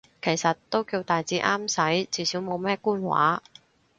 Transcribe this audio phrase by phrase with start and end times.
[0.19, 1.69] 其實都叫大致啱
[1.99, 3.43] 使，至少冇乜官話